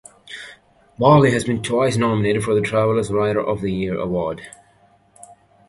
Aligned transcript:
Barley 0.97 1.29
has 1.29 1.43
been 1.43 1.61
twice 1.61 1.95
nominated 1.95 2.43
for 2.43 2.55
the 2.55 2.61
Travelex 2.61 3.11
Writer 3.11 3.39
of 3.39 3.61
the 3.61 3.71
Year 3.71 3.99
Award. 3.99 4.41